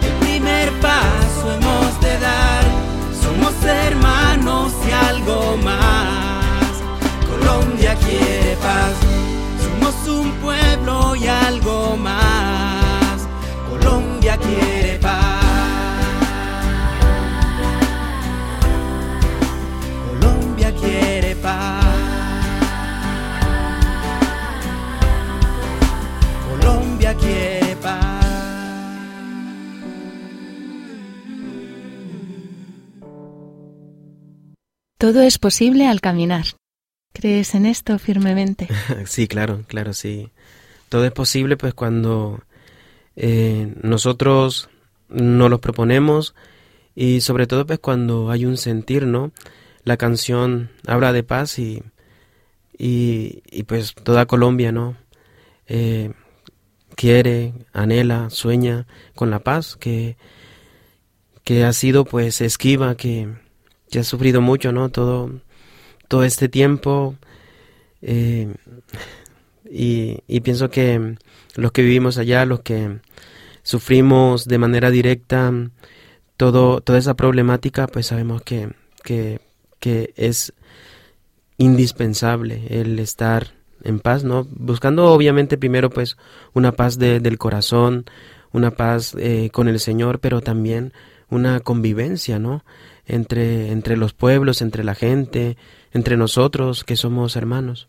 [0.03, 2.64] El primer paso hemos de dar,
[3.22, 6.72] somos hermanos y algo más.
[7.29, 8.95] Colombia quiere paz,
[9.64, 13.26] somos un pueblo y algo más.
[13.70, 14.88] Colombia quiere
[35.09, 36.45] Todo es posible al caminar.
[37.15, 38.69] ¿Crees en esto firmemente?
[39.07, 40.29] Sí, claro, claro, sí.
[40.91, 42.43] Todo es posible pues cuando
[43.17, 44.69] eh, nosotros
[45.09, 46.35] nos lo proponemos
[46.95, 49.33] y sobre todo pues cuando hay un sentir, ¿no?
[49.83, 51.83] La canción habla de paz y,
[52.77, 54.95] y, y, pues toda Colombia, ¿no?
[55.69, 56.13] Eh,
[56.97, 60.19] quiere, anhela, sueña con la paz que,
[61.45, 63.48] que ha sido pues esquiva, que,
[63.91, 64.89] que ha sufrido mucho, ¿no?
[64.91, 65.30] Todo,
[66.09, 67.16] todo este tiempo.
[68.03, 68.55] eh,
[69.70, 71.16] y, y pienso que
[71.57, 72.99] los que vivimos allá, los que
[73.62, 75.53] sufrimos de manera directa
[76.36, 78.70] todo, toda esa problemática, pues sabemos que,
[79.05, 79.41] que,
[79.80, 80.53] que es
[81.59, 83.49] indispensable el estar
[83.82, 84.47] en paz, ¿no?
[84.51, 86.16] Buscando obviamente primero pues
[86.53, 88.05] una paz de- del corazón,
[88.53, 90.93] una paz eh, con el Señor, pero también
[91.30, 92.64] una convivencia, ¿no?
[93.09, 95.57] Entre, entre los pueblos, entre la gente,
[95.93, 97.89] entre nosotros que somos hermanos.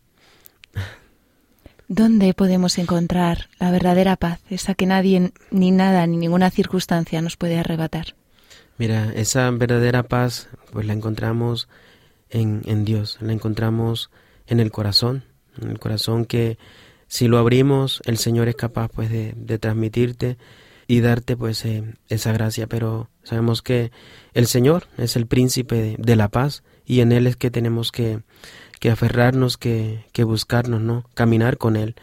[1.88, 7.36] ¿Dónde podemos encontrar la verdadera paz, esa que nadie, ni nada, ni ninguna circunstancia nos
[7.36, 8.14] puede arrebatar?
[8.78, 11.68] Mira, esa verdadera paz pues la encontramos
[12.30, 14.10] en, en Dios, la encontramos
[14.46, 15.24] en el corazón,
[15.60, 16.58] en el corazón que
[17.08, 20.38] si lo abrimos el Señor es capaz pues de, de transmitirte
[20.90, 23.92] y darte pues eh, esa gracia, pero sabemos que
[24.34, 27.92] el Señor es el príncipe de, de la paz y en Él es que tenemos
[27.92, 28.22] que,
[28.80, 31.04] que aferrarnos, que, que buscarnos, ¿no?
[31.14, 31.94] Caminar con Él.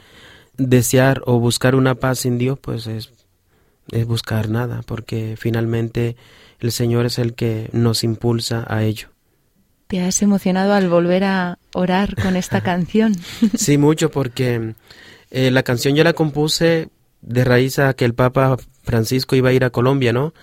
[0.58, 3.12] Desear o buscar una paz sin Dios pues es,
[3.92, 6.16] es buscar nada, porque finalmente
[6.62, 9.10] el Señor es el que nos impulsa a ello.
[9.88, 13.18] ¿Te has emocionado al volver a orar con esta canción?
[13.54, 14.76] Sí, mucho, porque
[15.30, 16.88] eh, la canción yo la compuse
[17.22, 18.58] de raíz a que el Papa
[18.88, 20.34] Francisco iba a ir a Colombia, ¿no?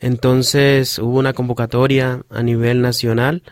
[0.00, 3.42] Entonces hubo una convocatoria a nivel nacional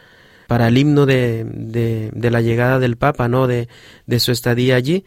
[0.49, 3.47] para el himno de, de, la llegada del Papa, ¿no?
[3.47, 3.68] De,
[4.07, 5.05] de su estadía allí.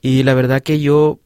[0.00, 1.18] Y la verdad que yo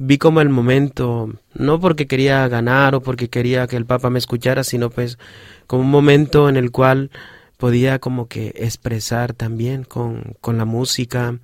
[0.00, 4.18] vi como el momento, no porque quería ganar o porque quería que el Papa me
[4.18, 5.18] escuchara, sino pues
[5.66, 7.10] como un momento en el cual
[7.56, 11.38] podía como que expresar también con, con la música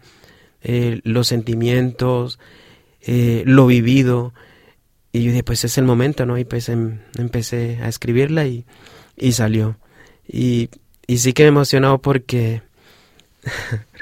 [0.62, 2.38] eh, los sentimientos,
[3.02, 4.32] eh, lo vivido.
[5.14, 6.36] Y yo dije, pues es el momento, ¿no?
[6.38, 8.64] Y pues em- empecé a escribirla y,
[9.16, 9.78] y salió.
[10.26, 10.70] Y,
[11.06, 12.62] y sí que me he emocionado porque...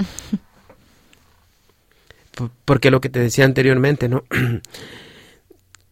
[2.34, 4.24] Por- porque lo que te decía anteriormente, ¿no?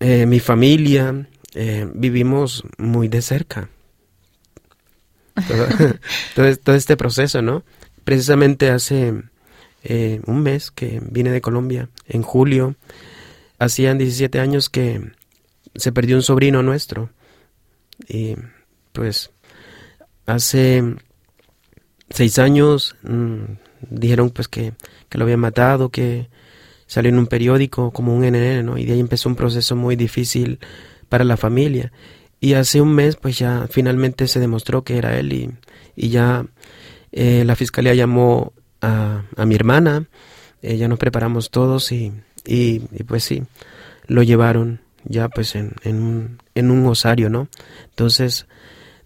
[0.03, 3.69] Eh, mi familia, eh, vivimos muy de cerca.
[5.47, 5.67] Todo,
[6.65, 7.65] todo este proceso, ¿no?
[8.05, 9.13] Precisamente hace
[9.85, 12.77] eh, un mes que vine de Colombia, en julio,
[13.61, 15.13] hacían 17 años que
[15.77, 17.11] se perdió un sobrino nuestro.
[18.09, 18.35] Y
[18.93, 19.31] pues
[20.27, 20.83] hace
[22.09, 23.43] seis años mm,
[23.91, 24.73] dijeron pues que,
[25.09, 26.29] que lo habían matado, que
[26.87, 28.79] salió en un periódico como un NN, ¿no?
[28.79, 30.59] Y de ahí empezó un proceso muy difícil
[31.09, 31.93] para la familia.
[32.41, 35.51] Y hace un mes pues ya finalmente se demostró que era él y,
[35.95, 36.47] y ya
[37.13, 40.09] eh, la fiscalía llamó a, a mi hermana,
[40.63, 42.13] eh, ya nos preparamos todos y,
[42.51, 43.45] y, y, pues sí,
[44.07, 47.49] lo llevaron ya pues en, en, un, en un osario, ¿no?
[47.91, 48.47] Entonces,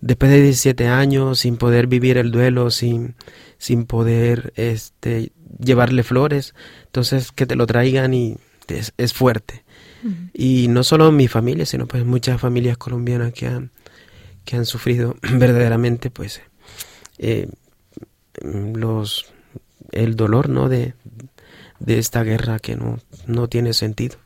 [0.01, 3.15] después de 17 años, sin poder vivir el duelo, sin,
[3.59, 6.55] sin poder este, llevarle flores,
[6.87, 8.37] entonces que te lo traigan y
[8.69, 9.63] es, es fuerte.
[10.35, 13.71] Y no solo mi familia, sino pues muchas familias colombianas que han,
[14.45, 16.43] que han sufrido verdaderamente pues
[17.17, 17.49] eh,
[18.43, 19.33] los
[19.93, 20.95] el dolor no de,
[21.79, 24.17] de esta guerra que no, no tiene sentido.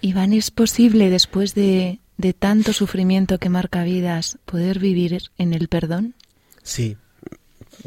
[0.00, 5.68] Iván, ¿es posible después de, de tanto sufrimiento que marca vidas poder vivir en el
[5.68, 6.14] perdón?
[6.62, 6.96] Sí,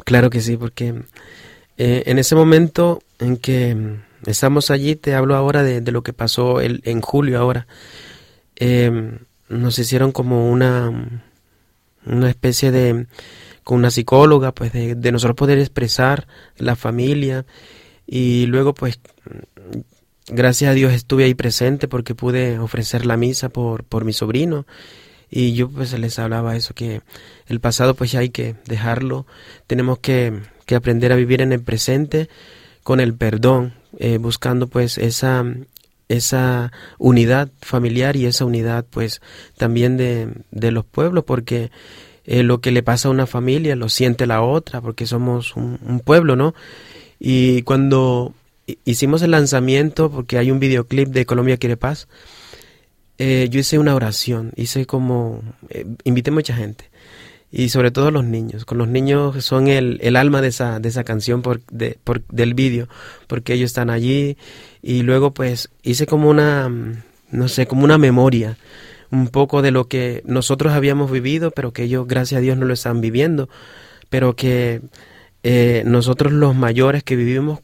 [0.04, 1.02] claro que sí, porque
[1.76, 6.12] eh, en ese momento en que estamos allí, te hablo ahora de, de lo que
[6.12, 7.66] pasó el, en julio ahora.
[8.56, 10.90] Eh, nos hicieron como una,
[12.04, 13.06] una especie de,
[13.62, 17.46] con una psicóloga, pues de, de nosotros poder expresar la familia
[18.10, 18.98] y luego pues
[20.28, 24.66] gracias a Dios estuve ahí presente porque pude ofrecer la misa por, por mi sobrino.
[25.30, 27.02] Y yo pues les hablaba eso que
[27.48, 29.26] el pasado pues ya hay que dejarlo.
[29.66, 32.30] Tenemos que, que aprender a vivir en el presente
[32.82, 35.44] con el perdón eh, buscando pues esa
[36.08, 39.20] esa unidad familiar y esa unidad pues
[39.58, 41.70] también de, de los pueblos porque
[42.24, 45.78] eh, lo que le pasa a una familia lo siente la otra porque somos un,
[45.86, 46.54] un pueblo no
[47.18, 48.34] y cuando
[48.84, 52.08] hicimos el lanzamiento porque hay un videoclip de Colombia quiere paz
[53.18, 56.88] eh, yo hice una oración, hice como, eh, invité mucha gente.
[57.50, 58.64] Y sobre todo los niños.
[58.64, 62.54] Con los niños son el, alma de esa, de esa canción por, de, por, del
[62.54, 62.88] vídeo,
[63.26, 64.36] porque ellos están allí.
[64.82, 66.70] Y luego pues hice como una,
[67.30, 68.56] no sé, como una memoria
[69.10, 72.66] un poco de lo que nosotros habíamos vivido, pero que ellos, gracias a Dios, no
[72.66, 73.48] lo están viviendo,
[74.10, 74.82] pero que
[75.50, 77.60] eh, nosotros los mayores que vivimos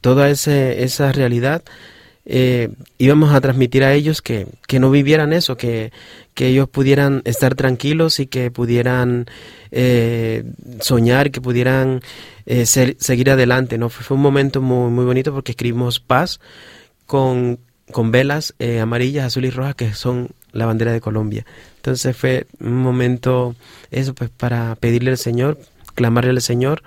[0.00, 1.62] toda ese, esa realidad,
[2.26, 5.92] eh, íbamos a transmitir a ellos que, que no vivieran eso, que,
[6.34, 9.26] que, ellos pudieran estar tranquilos y que pudieran
[9.70, 10.42] eh,
[10.80, 12.02] soñar, que pudieran
[12.44, 13.78] eh, seguir adelante.
[13.78, 13.88] ¿no?
[13.88, 16.40] Fue, un momento muy, muy bonito porque escribimos paz
[17.06, 17.60] con,
[17.92, 21.46] con velas amarillas, azules y rojas que son la bandera de Colombia.
[21.76, 23.54] Entonces fue un momento,
[23.92, 25.60] eso pues para pedirle al Señor,
[25.94, 26.82] clamarle al Señor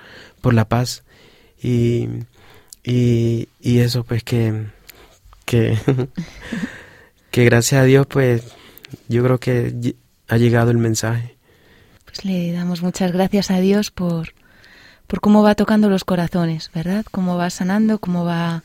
[0.46, 1.04] por la paz
[1.60, 2.08] y,
[2.84, 4.68] y, y eso pues que
[5.44, 5.76] que,
[7.32, 8.44] que gracias a Dios, pues
[9.08, 9.96] yo creo que
[10.28, 11.36] ha llegado el mensaje.
[12.06, 14.36] Pues le damos muchas gracias a Dios por,
[15.08, 17.08] por cómo va tocando los corazones, ¿verdad?
[17.10, 18.62] Cómo va sanando, cómo va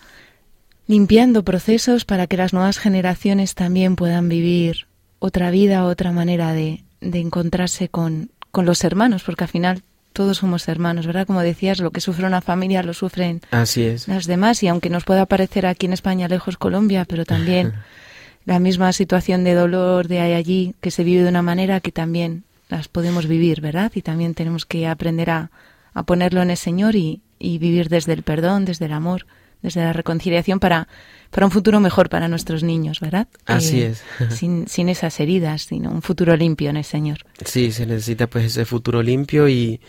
[0.86, 4.86] limpiando procesos para que las nuevas generaciones también puedan vivir
[5.18, 9.82] otra vida, otra manera de, de encontrarse con, con los hermanos, porque al final
[10.20, 11.26] todos somos hermanos, ¿verdad?
[11.26, 14.06] Como decías, lo que sufre una familia lo sufren Así es.
[14.06, 17.72] las demás y aunque nos pueda parecer aquí en España lejos Colombia, pero también
[18.44, 22.44] la misma situación de dolor de allí que se vive de una manera que también
[22.68, 23.92] las podemos vivir, ¿verdad?
[23.94, 25.50] Y también tenemos que aprender a,
[25.94, 29.24] a ponerlo en el Señor y, y vivir desde el perdón, desde el amor,
[29.62, 30.86] desde la reconciliación para,
[31.30, 33.26] para un futuro mejor para nuestros niños, ¿verdad?
[33.46, 34.04] Así eh, es.
[34.36, 37.24] sin, sin esas heridas, sino un futuro limpio en el Señor.
[37.42, 39.80] Sí, se necesita pues ese futuro limpio y,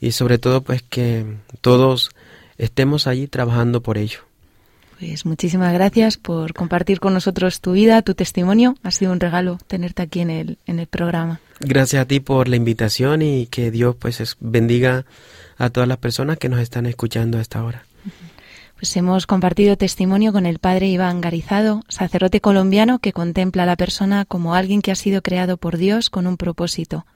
[0.00, 1.24] y sobre todo pues que
[1.60, 2.10] todos
[2.58, 4.20] estemos allí trabajando por ello.
[4.98, 8.76] Pues muchísimas gracias por compartir con nosotros tu vida, tu testimonio.
[8.82, 11.40] Ha sido un regalo tenerte aquí en el, en el programa.
[11.60, 15.04] Gracias a ti por la invitación y que Dios pues bendiga
[15.58, 17.84] a todas las personas que nos están escuchando a esta hora.
[18.76, 23.76] Pues hemos compartido testimonio con el padre Iván Garizado, sacerdote colombiano que contempla a la
[23.76, 27.06] persona como alguien que ha sido creado por Dios con un propósito.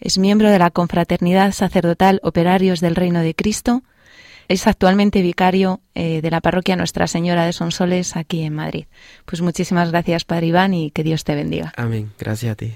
[0.00, 3.82] Es miembro de la Confraternidad Sacerdotal Operarios del Reino de Cristo.
[4.48, 8.86] Es actualmente vicario eh, de la parroquia Nuestra Señora de Sonsoles aquí en Madrid.
[9.26, 11.72] Pues muchísimas gracias, Padre Iván, y que Dios te bendiga.
[11.76, 12.10] Amén.
[12.18, 12.74] Gracias a ti.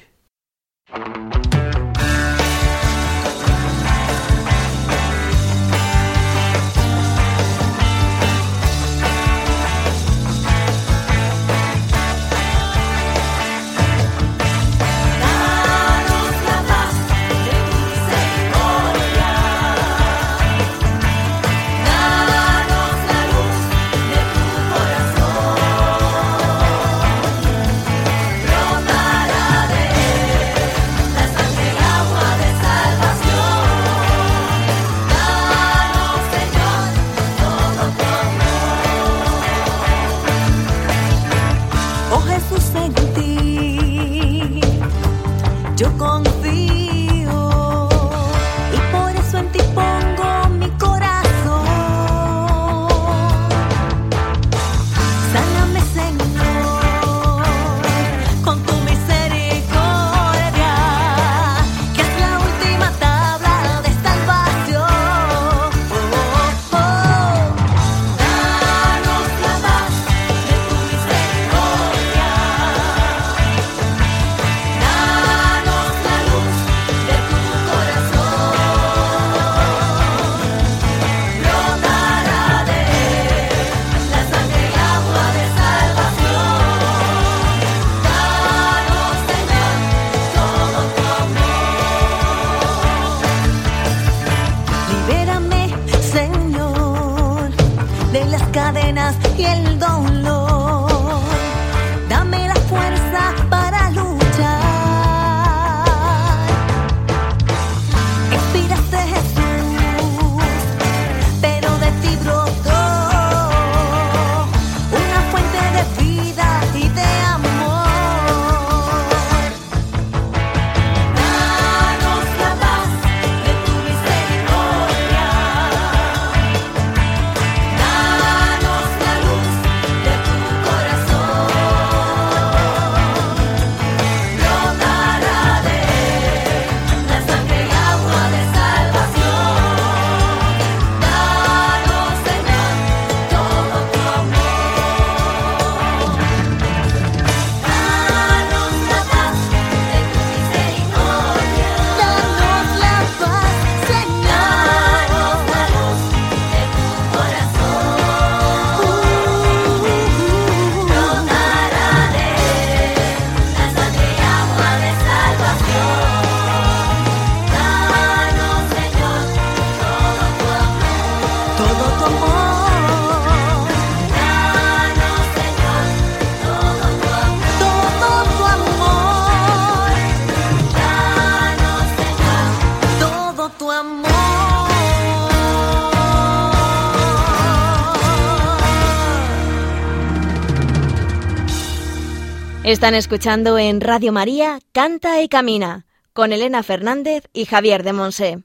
[192.64, 195.84] Están escuchando en Radio María Canta y Camina
[196.14, 198.42] con Elena Fernández y Javier de Monse.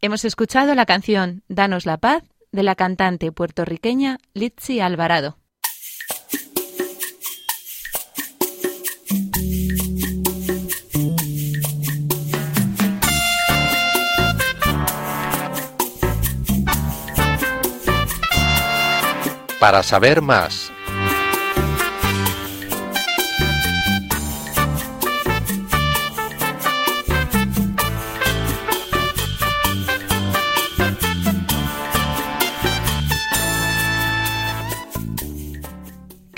[0.00, 5.38] Hemos escuchado la canción Danos la paz de la cantante puertorriqueña Litsi Alvarado.
[19.60, 20.72] Para saber más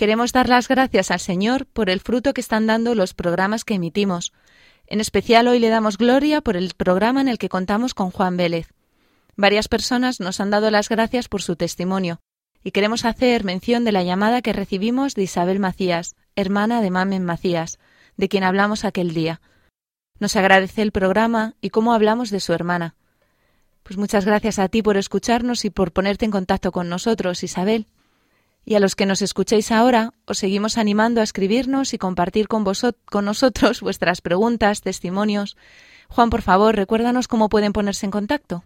[0.05, 3.73] Queremos dar las gracias al Señor por el fruto que están dando los programas que
[3.73, 4.35] emitimos.
[4.87, 8.37] En especial hoy le damos gloria por el programa en el que contamos con Juan
[8.37, 8.69] Vélez.
[9.35, 12.21] Varias personas nos han dado las gracias por su testimonio
[12.63, 17.25] y queremos hacer mención de la llamada que recibimos de Isabel Macías, hermana de Mamen
[17.25, 17.79] Macías,
[18.19, 19.41] de quien hablamos aquel día.
[20.21, 22.95] Nos agradece el programa y cómo hablamos de su hermana.
[23.83, 27.87] Pues muchas gracias a ti por escucharnos y por ponerte en contacto con nosotros, Isabel.
[28.65, 32.65] Y a los que nos escuchéis ahora, os seguimos animando a escribirnos y compartir con,
[33.05, 35.57] con nosotros vuestras preguntas, testimonios.
[36.09, 38.65] Juan, por favor, recuérdanos cómo pueden ponerse en contacto.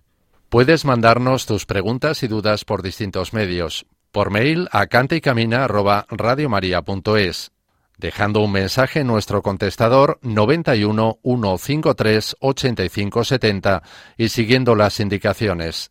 [0.49, 3.87] Puedes mandarnos tus preguntas y dudas por distintos medios.
[4.13, 7.51] Por mail a cantaycamina@radiomaria.es,
[7.99, 13.83] dejando un mensaje en nuestro contestador 91 153 85 70
[14.17, 15.91] y siguiendo las indicaciones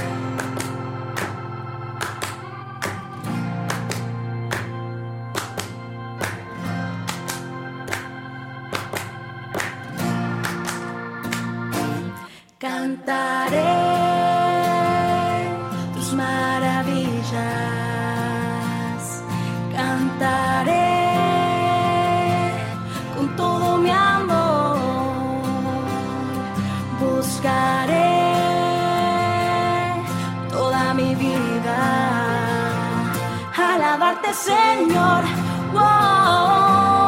[34.43, 35.23] Señor.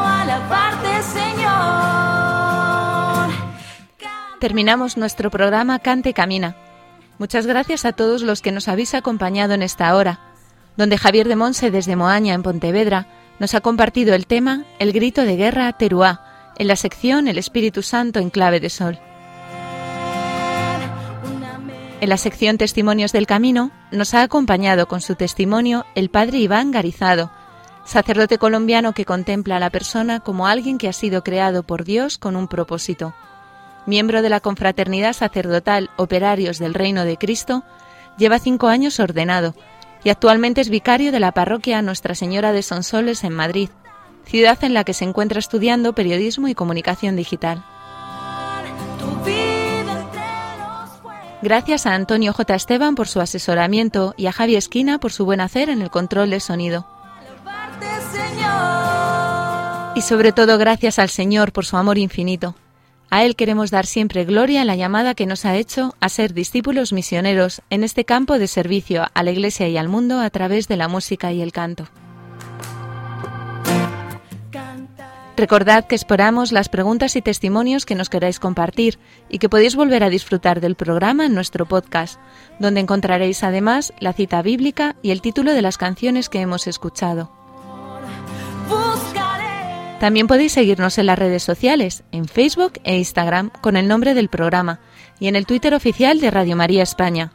[0.06, 1.54] alabarte, Señor.
[4.40, 6.56] Terminamos nuestro programa Cante Camina.
[7.18, 10.20] Muchas gracias a todos los que nos habéis acompañado en esta hora,
[10.78, 13.08] donde Javier de Monse desde Moaña, en Pontevedra,
[13.40, 17.40] nos ha compartido el tema El grito de guerra a Teruá, en la sección El
[17.40, 19.00] Espíritu Santo en clave de sol.
[22.04, 26.70] En la sección Testimonios del Camino nos ha acompañado con su testimonio el padre Iván
[26.70, 27.32] Garizado,
[27.86, 32.18] sacerdote colombiano que contempla a la persona como alguien que ha sido creado por Dios
[32.18, 33.14] con un propósito.
[33.86, 37.64] Miembro de la confraternidad sacerdotal Operarios del Reino de Cristo,
[38.18, 39.56] lleva cinco años ordenado
[40.04, 43.70] y actualmente es vicario de la parroquia Nuestra Señora de Sonsoles en Madrid,
[44.26, 47.64] ciudad en la que se encuentra estudiando periodismo y comunicación digital.
[51.44, 52.56] Gracias a Antonio J.
[52.56, 56.30] Esteban por su asesoramiento y a Javi Esquina por su buen hacer en el control
[56.30, 56.88] de sonido.
[59.94, 62.56] Y sobre todo gracias al Señor por su amor infinito.
[63.10, 66.34] A Él queremos dar siempre gloria en la llamada que nos ha hecho a ser
[66.34, 70.70] discípulos misioneros en este campo de servicio a la Iglesia y al mundo a través
[70.70, 71.90] de la música y el canto.
[75.36, 80.04] Recordad que esperamos las preguntas y testimonios que nos queráis compartir y que podéis volver
[80.04, 82.20] a disfrutar del programa en nuestro podcast,
[82.60, 87.32] donde encontraréis además la cita bíblica y el título de las canciones que hemos escuchado.
[90.00, 94.30] También podéis seguirnos en las redes sociales, en Facebook e Instagram, con el nombre del
[94.30, 94.82] programa,
[95.20, 97.32] y en el Twitter oficial de Radio María España.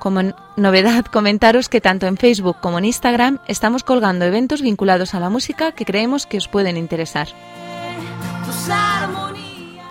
[0.00, 0.22] Como
[0.56, 5.30] novedad, comentaros que tanto en Facebook como en Instagram estamos colgando eventos vinculados a la
[5.30, 7.28] música que creemos que os pueden interesar.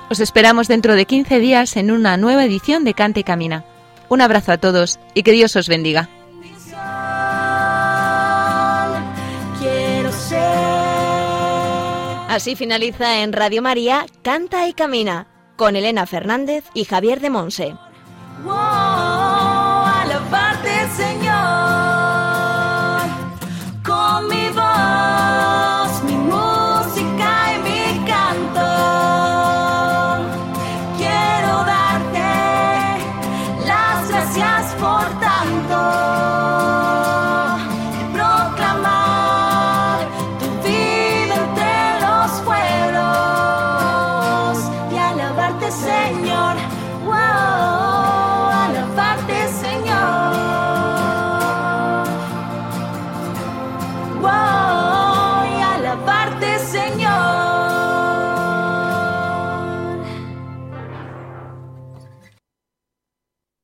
[0.10, 3.64] Os esperamos dentro de 15 días en una nueva edición de Cante y Camina.
[4.10, 6.10] Un abrazo a todos y que Dios os bendiga.
[12.28, 17.76] Así finaliza en Radio María Canta y Camina con Elena Fernández y Javier de Monse.